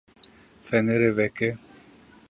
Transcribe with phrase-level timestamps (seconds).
[0.67, 1.49] Fenerê veke.